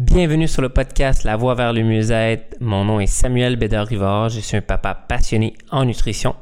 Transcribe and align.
Bienvenue 0.00 0.48
sur 0.48 0.62
le 0.62 0.70
podcast 0.70 1.24
La 1.24 1.36
Voie 1.36 1.54
vers 1.54 1.74
le 1.74 1.84
mieux-être. 1.84 2.56
Mon 2.58 2.86
nom 2.86 3.00
est 3.00 3.06
Samuel 3.06 3.56
Bédard-Rivard. 3.56 4.30
Je 4.30 4.40
suis 4.40 4.56
un 4.56 4.62
papa 4.62 4.94
passionné 4.94 5.52
en 5.70 5.84
nutrition. 5.84 6.34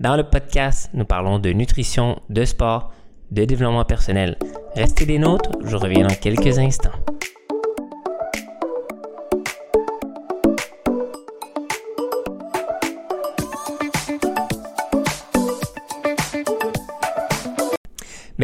Dans 0.00 0.16
le 0.16 0.22
podcast, 0.22 0.88
nous 0.94 1.04
parlons 1.04 1.38
de 1.38 1.50
nutrition, 1.50 2.18
de 2.30 2.46
sport, 2.46 2.94
de 3.30 3.44
développement 3.44 3.84
personnel. 3.84 4.38
Restez 4.74 5.04
des 5.04 5.18
nôtres, 5.18 5.50
je 5.66 5.76
reviens 5.76 6.06
dans 6.06 6.14
quelques 6.14 6.58
instants. 6.58 6.92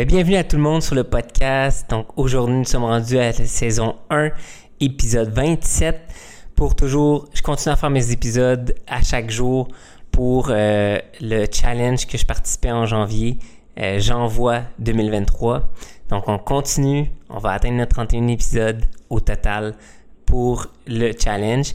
Mais 0.01 0.07
bienvenue 0.07 0.37
à 0.37 0.45
tout 0.45 0.57
le 0.57 0.63
monde 0.63 0.83
sur 0.83 0.95
le 0.95 1.05
podcast. 1.05 1.91
Donc 1.91 2.07
aujourd'hui, 2.17 2.57
nous 2.57 2.65
sommes 2.65 2.85
rendus 2.85 3.19
à 3.19 3.27
la 3.27 3.33
saison 3.35 3.97
1, 4.09 4.31
épisode 4.81 5.29
27. 5.29 6.01
Pour 6.57 6.75
toujours, 6.75 7.29
je 7.35 7.43
continue 7.43 7.75
à 7.75 7.77
faire 7.77 7.91
mes 7.91 8.11
épisodes 8.11 8.75
à 8.87 9.03
chaque 9.03 9.31
jour 9.31 9.69
pour 10.11 10.49
euh, 10.49 10.99
le 11.21 11.45
challenge 11.53 12.07
que 12.07 12.17
je 12.17 12.25
participais 12.25 12.71
en 12.71 12.87
janvier. 12.87 13.41
Euh, 13.79 13.99
J'envoie 13.99 14.63
2023. 14.79 15.71
Donc 16.09 16.29
on 16.29 16.39
continue, 16.39 17.13
on 17.29 17.37
va 17.37 17.51
atteindre 17.51 17.77
notre 17.77 17.97
31 17.97 18.29
épisode 18.29 18.87
au 19.11 19.21
total 19.21 19.75
pour 20.25 20.69
le 20.87 21.13
challenge. 21.13 21.75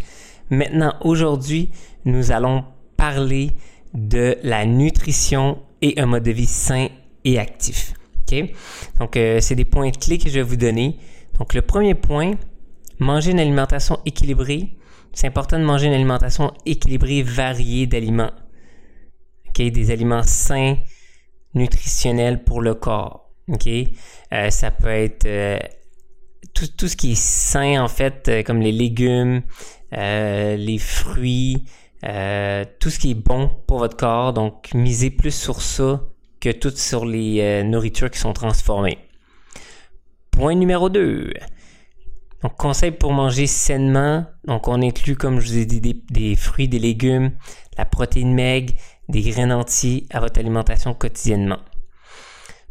Maintenant, 0.50 0.96
aujourd'hui, 1.02 1.70
nous 2.06 2.32
allons 2.32 2.64
parler 2.98 3.52
de 3.94 4.36
la 4.42 4.66
nutrition 4.66 5.60
et 5.84 6.00
un 6.00 6.08
mode 6.08 6.24
de 6.24 6.32
vie 6.32 6.48
sain 6.48 6.88
et 7.24 7.38
actif. 7.38 7.94
OK? 8.26 8.52
Donc, 9.00 9.18
euh, 9.18 9.40
c'est 9.40 9.56
des 9.56 9.66
points 9.66 9.92
clés 9.92 10.18
que 10.18 10.30
je 10.30 10.36
vais 10.36 10.42
vous 10.42 10.56
donner. 10.56 10.98
Donc, 11.38 11.54
le 11.54 11.62
premier 11.62 11.96
point, 11.96 12.34
manger 13.00 13.32
une 13.32 13.40
alimentation 13.40 14.00
équilibrée. 14.06 14.78
C'est 15.14 15.28
important 15.28 15.60
de 15.60 15.64
manger 15.64 15.88
une 15.88 15.94
alimentation 15.94 16.54
équilibrée, 16.66 17.24
variée 17.24 17.88
d'aliments. 17.88 18.32
Des 19.58 19.90
aliments 19.90 20.24
sains, 20.24 20.76
nutritionnels 21.54 22.44
pour 22.44 22.62
le 22.62 22.74
corps. 22.74 23.32
Euh, 23.50 24.50
ça 24.50 24.72
peut 24.72 24.90
être 24.90 25.26
euh, 25.26 25.58
tout, 26.54 26.68
tout, 26.68 26.90
ce 26.90 26.98
qui 26.98 27.14
est 27.14 27.22
sain, 27.22 27.82
en 27.82 27.88
fait, 27.88 28.44
comme 28.46 28.60
les 28.60 28.74
légumes, 28.74 29.44
les 29.94 30.78
fruits, 30.78 31.64
tout 32.02 32.90
ce 32.90 33.00
qui 33.00 33.12
est 33.12 33.14
bon 33.14 33.50
pour 33.66 33.80
votre 33.80 33.96
corps. 33.96 34.34
Donc, 34.34 34.74
misez 34.74 35.10
plus 35.10 35.34
sur 35.34 35.62
ça 35.62 36.02
que 36.46 36.52
toutes 36.52 36.78
sur 36.78 37.06
les 37.06 37.42
euh, 37.42 37.64
nourritures 37.64 38.12
qui 38.12 38.20
sont 38.20 38.34
transformées. 38.34 39.00
Point 40.30 40.54
numéro 40.54 40.90
2. 40.90 41.34
Donc, 42.44 42.56
conseil 42.56 42.92
pour 42.92 43.14
manger 43.14 43.48
sainement. 43.48 44.28
Donc, 44.46 44.68
on 44.68 44.80
inclut, 44.84 45.16
comme 45.16 45.40
je 45.40 45.48
vous 45.48 45.58
ai 45.58 45.66
dit, 45.66 45.82
des, 45.82 46.36
fruits, 46.36 46.68
des 46.68 46.78
légumes, 46.78 47.32
la 47.80 47.86
protéine 47.86 48.36
maigre, 48.36 48.74
des 49.10 49.24
graines 49.24 49.52
entières 49.52 50.04
à 50.12 50.20
votre 50.20 50.40
alimentation 50.40 50.94
quotidiennement. 50.94 51.58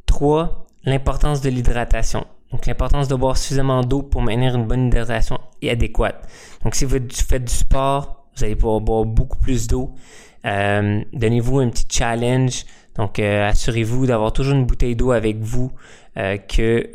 3. 0.06 0.67
L'importance 0.84 1.41
de 1.41 1.50
l'hydratation. 1.50 2.27
Donc, 2.52 2.67
l'importance 2.67 3.08
de 3.08 3.17
boire 3.17 3.36
suffisamment 3.36 3.80
d'eau 3.80 4.02
pour 4.02 4.22
maintenir 4.22 4.55
une 4.55 4.67
bonne 4.67 4.86
hydratation 4.86 5.41
et 5.62 5.70
adéquate. 5.70 6.28
Donc, 6.62 6.77
si 6.77 6.84
vous 6.84 6.98
faites 7.11 7.45
du 7.45 7.55
sport, 7.55 8.28
vous 8.36 8.45
allez 8.45 8.55
pouvoir 8.55 8.80
boire 8.80 9.05
beaucoup 9.05 9.39
plus 9.39 9.67
d'eau. 9.67 9.97
Euh, 10.45 11.02
donnez-vous 11.12 11.58
un 11.58 11.70
petit 11.70 11.86
challenge 11.91 12.67
donc, 12.97 13.19
euh, 13.19 13.48
assurez-vous 13.48 14.06
d'avoir 14.06 14.33
toujours 14.33 14.55
une 14.55 14.67
bouteille 14.67 14.97
d'eau 14.97 15.11
avec 15.11 15.39
vous, 15.39 15.73
euh, 16.17 16.37
que 16.37 16.91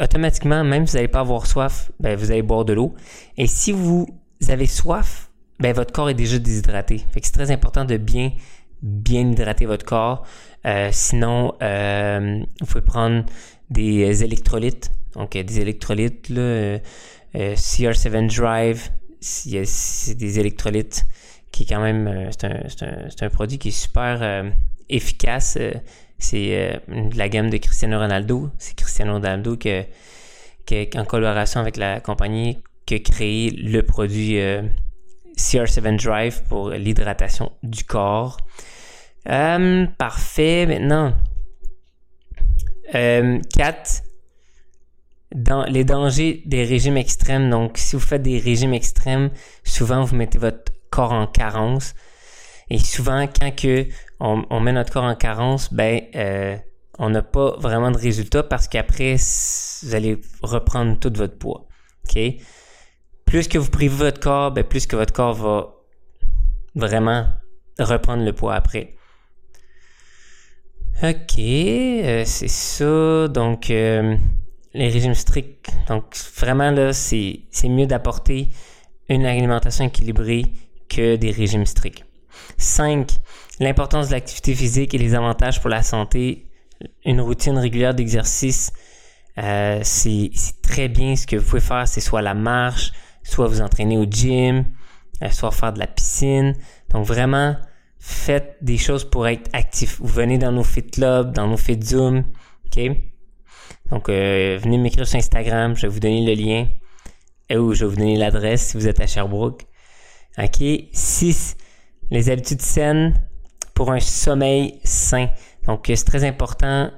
automatiquement, 0.00 0.64
même 0.64 0.86
si 0.86 0.92
vous 0.92 0.98
n'allez 0.98 1.08
pas 1.08 1.20
avoir 1.20 1.46
soif, 1.46 1.92
ben, 2.00 2.16
vous 2.16 2.32
allez 2.32 2.42
boire 2.42 2.64
de 2.64 2.72
l'eau. 2.72 2.94
Et 3.36 3.46
si 3.46 3.70
vous 3.70 4.08
avez 4.48 4.66
soif, 4.66 5.30
ben, 5.60 5.72
votre 5.72 5.92
corps 5.92 6.10
est 6.10 6.14
déjà 6.14 6.38
déshydraté. 6.38 6.98
Fait 7.12 7.20
que 7.20 7.26
c'est 7.26 7.32
très 7.32 7.52
important 7.52 7.84
de 7.84 7.96
bien, 7.96 8.32
bien 8.82 9.30
hydrater 9.30 9.66
votre 9.66 9.84
corps. 9.84 10.26
Euh, 10.66 10.88
sinon, 10.90 11.52
vous 11.60 12.66
pouvez 12.66 12.82
prendre 12.84 13.24
des 13.70 14.24
électrolytes. 14.24 14.90
Donc, 15.14 15.32
des 15.32 15.60
électrolytes, 15.60 16.28
là, 16.30 16.78
CR7 17.34 18.34
Drive, 18.34 18.90
c'est 19.20 20.14
des 20.16 20.40
électrolytes 20.40 21.06
qui 21.52 21.62
est 21.62 21.66
quand 21.66 21.80
même, 21.80 22.28
c'est 22.32 22.46
un, 22.46 22.62
un, 22.82 23.26
un, 23.26 23.30
produit 23.30 23.58
qui 23.58 23.68
est 23.68 23.70
super 23.70 24.44
efficace. 24.88 25.56
Euh, 25.60 25.72
c'est 26.18 26.56
euh, 26.56 26.78
la 27.14 27.28
gamme 27.28 27.50
de 27.50 27.56
Cristiano 27.58 27.98
Ronaldo. 27.98 28.50
C'est 28.58 28.76
Cristiano 28.76 29.14
Ronaldo 29.14 29.56
qui, 29.56 29.70
en 30.96 31.04
collaboration 31.04 31.60
avec 31.60 31.76
la 31.76 32.00
compagnie, 32.00 32.58
qui 32.86 32.94
a 32.94 32.98
créé 32.98 33.50
le 33.50 33.82
produit 33.82 34.38
euh, 34.40 34.62
CR7 35.36 36.02
Drive 36.02 36.42
pour 36.48 36.70
l'hydratation 36.70 37.52
du 37.62 37.84
corps. 37.84 38.38
parfait. 39.24 40.66
Maintenant, 40.66 41.14
4. 42.92 44.02
Dans 45.34 45.64
les 45.64 45.82
dangers 45.82 46.42
des 46.46 46.64
régimes 46.64 46.96
extrêmes. 46.96 47.50
Donc, 47.50 47.76
si 47.76 47.96
vous 47.96 48.02
faites 48.02 48.22
des 48.22 48.38
régimes 48.38 48.72
extrêmes, 48.72 49.30
souvent 49.64 50.04
vous 50.04 50.14
mettez 50.14 50.38
votre 50.38 50.72
corps 50.90 51.12
en 51.12 51.26
carence. 51.26 51.94
Et 52.70 52.78
souvent, 52.78 53.26
quand 53.26 53.54
que 53.54 53.86
on, 54.20 54.60
met 54.60 54.72
notre 54.72 54.92
corps 54.92 55.04
en 55.04 55.14
carence, 55.14 55.72
ben 55.72 56.00
euh, 56.14 56.56
on 56.98 57.10
n'a 57.10 57.22
pas 57.22 57.56
vraiment 57.58 57.90
de 57.90 57.98
résultat 57.98 58.42
parce 58.42 58.68
qu'après, 58.68 59.16
vous 59.82 59.94
allez 59.94 60.20
reprendre 60.42 60.98
tout 60.98 61.12
votre 61.14 61.36
poids. 61.38 61.66
OK? 62.08 62.18
Plus 63.26 63.48
que 63.48 63.58
vous 63.58 63.70
privez 63.70 63.96
votre 63.96 64.20
corps, 64.20 64.50
ben 64.50 64.64
plus 64.64 64.86
que 64.86 64.96
votre 64.96 65.12
corps 65.12 65.34
va 65.34 65.74
vraiment 66.74 67.26
reprendre 67.78 68.24
le 68.24 68.32
poids 68.32 68.54
après. 68.54 68.94
Ok, 71.02 71.38
euh, 71.38 72.22
c'est 72.24 72.48
ça. 72.48 73.28
Donc, 73.28 73.70
euh, 73.70 74.16
les 74.74 74.88
régimes 74.88 75.14
stricts. 75.14 75.70
Donc, 75.88 76.16
vraiment, 76.36 76.70
là, 76.70 76.92
c'est 76.92 77.42
mieux 77.64 77.86
d'apporter 77.86 78.48
une 79.08 79.26
alimentation 79.26 79.86
équilibrée 79.86 80.44
que 80.88 81.16
des 81.16 81.30
régimes 81.30 81.66
stricts. 81.66 82.04
5. 82.58 83.10
L'importance 83.60 84.08
de 84.08 84.12
l'activité 84.12 84.54
physique 84.54 84.94
et 84.94 84.98
les 84.98 85.14
avantages 85.14 85.60
pour 85.60 85.70
la 85.70 85.82
santé. 85.82 86.46
Une 87.04 87.20
routine 87.20 87.56
régulière 87.56 87.94
d'exercice, 87.94 88.72
euh, 89.38 89.80
c'est 89.82 90.30
très 90.62 90.88
bien. 90.88 91.16
Ce 91.16 91.26
que 91.26 91.36
vous 91.36 91.46
pouvez 91.46 91.60
faire, 91.60 91.86
c'est 91.86 92.00
soit 92.00 92.22
la 92.22 92.34
marche, 92.34 92.92
soit 93.22 93.46
vous 93.46 93.60
entraîner 93.60 93.96
au 93.96 94.04
gym, 94.04 94.64
euh, 95.22 95.30
soit 95.30 95.50
faire 95.50 95.72
de 95.72 95.78
la 95.78 95.86
piscine. 95.86 96.54
Donc 96.90 97.06
vraiment, 97.06 97.56
faites 97.98 98.56
des 98.60 98.76
choses 98.76 99.04
pour 99.04 99.26
être 99.28 99.48
actif. 99.52 99.98
Vous 100.00 100.12
venez 100.12 100.38
dans 100.38 100.52
nos 100.52 100.64
fit 100.64 100.86
clubs, 100.86 101.32
dans 101.32 101.46
nos 101.46 101.56
fit 101.56 101.80
Zoom? 101.80 102.24
Donc 103.90 104.08
euh, 104.08 104.58
venez 104.60 104.78
m'écrire 104.78 105.06
sur 105.06 105.18
Instagram, 105.18 105.76
je 105.76 105.82
vais 105.82 105.92
vous 105.92 106.00
donner 106.00 106.24
le 106.24 106.34
lien. 106.40 106.66
Et 107.48 107.56
où 107.56 107.74
je 107.74 107.84
vais 107.84 107.90
vous 107.90 107.96
donner 107.96 108.16
l'adresse 108.16 108.68
si 108.68 108.76
vous 108.76 108.88
êtes 108.88 109.00
à 109.00 109.06
Sherbrooke. 109.06 109.62
Ok? 110.38 110.64
6 110.92 111.56
les 112.10 112.30
habitudes 112.30 112.62
saines 112.62 113.14
pour 113.74 113.92
un 113.92 114.00
sommeil 114.00 114.80
sain. 114.84 115.28
Donc, 115.66 115.84
c'est 115.86 116.04
très 116.04 116.24
important. 116.24 116.90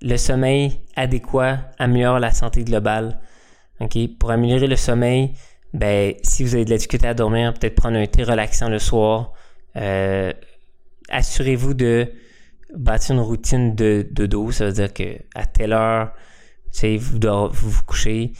Le 0.00 0.16
sommeil 0.16 0.80
adéquat 0.96 1.58
améliore 1.78 2.18
la 2.18 2.30
santé 2.32 2.64
globale. 2.64 3.20
OK? 3.80 3.96
Pour 4.18 4.30
améliorer 4.30 4.66
le 4.66 4.76
sommeil, 4.76 5.34
ben, 5.72 6.14
si 6.22 6.44
vous 6.44 6.54
avez 6.54 6.64
de 6.64 6.70
la 6.70 6.76
difficulté 6.76 7.06
à 7.06 7.14
dormir, 7.14 7.54
peut-être 7.54 7.74
prendre 7.74 7.96
un 7.96 8.06
thé 8.06 8.22
relaxant 8.22 8.68
le 8.68 8.78
soir. 8.78 9.32
Euh, 9.76 10.32
assurez-vous 11.08 11.74
de 11.74 12.12
bâtir 12.74 13.14
une 13.14 13.20
routine 13.20 13.74
de, 13.74 14.06
dos. 14.12 14.50
Ça 14.52 14.66
veut 14.66 14.72
dire 14.72 14.92
que 14.92 15.18
à 15.34 15.46
telle 15.46 15.72
heure, 15.72 16.12
vous, 16.82 17.18
vous 17.52 17.70
vous 17.70 17.84
couchez. 17.84 18.32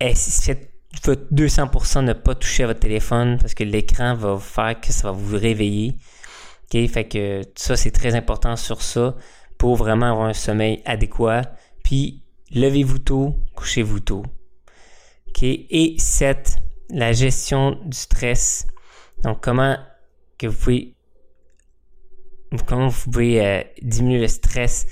Faites 0.00 0.71
votre 1.04 1.32
200% 1.34 2.04
ne 2.04 2.12
pas 2.12 2.34
toucher 2.34 2.64
à 2.64 2.66
votre 2.68 2.80
téléphone 2.80 3.38
parce 3.38 3.54
que 3.54 3.64
l'écran 3.64 4.14
va 4.14 4.38
faire 4.38 4.80
que 4.80 4.92
ça 4.92 5.10
va 5.10 5.12
vous 5.12 5.36
réveiller. 5.36 5.96
OK? 6.64 6.88
Fait 6.88 7.08
que 7.08 7.42
ça, 7.54 7.76
c'est 7.76 7.90
très 7.90 8.14
important 8.14 8.56
sur 8.56 8.82
ça 8.82 9.16
pour 9.58 9.76
vraiment 9.76 10.10
avoir 10.10 10.28
un 10.28 10.32
sommeil 10.34 10.82
adéquat. 10.84 11.42
Puis, 11.82 12.22
levez-vous 12.52 12.98
tôt, 12.98 13.36
couchez-vous 13.54 14.00
tôt. 14.00 14.24
OK? 15.28 15.42
Et 15.42 15.96
7, 15.98 16.58
la 16.90 17.12
gestion 17.12 17.72
du 17.84 17.96
stress. 17.96 18.66
Donc, 19.24 19.42
comment 19.42 19.76
que 20.38 20.46
vous 20.46 20.58
pouvez, 20.58 20.94
comment 22.66 22.88
vous 22.88 23.10
pouvez 23.10 23.44
euh, 23.44 23.62
diminuer 23.80 24.20
le 24.20 24.28
stress? 24.28 24.86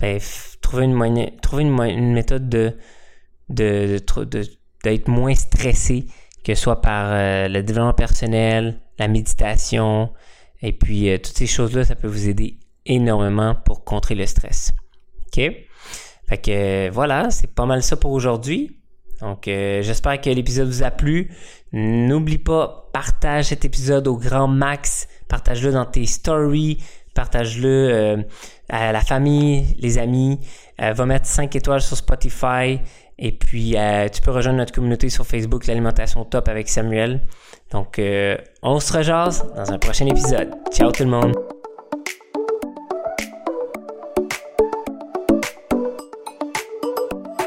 Ben, 0.00 0.18
trouver 0.60 0.86
une, 0.86 1.40
trouver 1.40 1.62
une, 1.62 1.80
une 1.80 2.12
méthode 2.12 2.48
de, 2.48 2.76
de, 3.48 4.00
de, 4.16 4.24
de 4.24 4.44
d'être 4.82 5.08
moins 5.08 5.34
stressé, 5.34 6.06
que 6.44 6.54
ce 6.54 6.62
soit 6.62 6.80
par 6.80 7.10
euh, 7.12 7.48
le 7.48 7.62
développement 7.62 7.94
personnel, 7.94 8.80
la 8.98 9.08
méditation, 9.08 10.10
et 10.60 10.72
puis 10.72 11.08
euh, 11.08 11.18
toutes 11.18 11.36
ces 11.36 11.46
choses-là, 11.46 11.84
ça 11.84 11.94
peut 11.94 12.08
vous 12.08 12.28
aider 12.28 12.58
énormément 12.86 13.54
pour 13.54 13.84
contrer 13.84 14.14
le 14.14 14.26
stress. 14.26 14.72
OK? 15.26 15.42
Fait 16.28 16.38
que 16.38 16.90
voilà, 16.90 17.30
c'est 17.30 17.52
pas 17.52 17.66
mal 17.66 17.82
ça 17.82 17.96
pour 17.96 18.12
aujourd'hui. 18.12 18.78
Donc, 19.20 19.46
euh, 19.46 19.82
j'espère 19.82 20.20
que 20.20 20.30
l'épisode 20.30 20.68
vous 20.68 20.82
a 20.82 20.90
plu. 20.90 21.30
N'oublie 21.72 22.38
pas, 22.38 22.88
partage 22.92 23.46
cet 23.46 23.64
épisode 23.64 24.08
au 24.08 24.16
grand 24.16 24.48
max. 24.48 25.06
Partage-le 25.28 25.72
dans 25.72 25.84
tes 25.84 26.06
stories. 26.06 26.82
Partage-le 27.14 28.24
à 28.68 28.90
la 28.90 29.00
famille, 29.00 29.76
les 29.78 29.98
amis. 29.98 30.40
Va 30.78 31.04
mettre 31.06 31.26
5 31.26 31.54
étoiles 31.54 31.82
sur 31.82 31.96
Spotify. 31.96 32.80
Et 33.18 33.32
puis, 33.32 33.76
tu 34.12 34.22
peux 34.22 34.30
rejoindre 34.30 34.58
notre 34.58 34.72
communauté 34.72 35.08
sur 35.08 35.26
Facebook, 35.26 35.66
l'alimentation 35.66 36.24
top 36.24 36.48
avec 36.48 36.68
Samuel. 36.68 37.20
Donc, 37.70 38.00
on 38.62 38.80
se 38.80 38.92
rejase 38.92 39.46
dans 39.54 39.72
un 39.72 39.78
prochain 39.78 40.06
épisode. 40.06 40.50
Ciao 40.72 40.90
tout 40.90 41.04
le 41.04 41.10
monde! 41.10 41.51